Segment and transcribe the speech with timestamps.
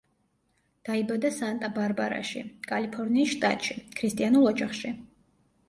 [0.87, 4.97] დაიბადა სანტა-ბარბარაში, კალიფორნიის შტატში, ქრისტიანულ ოჯახში.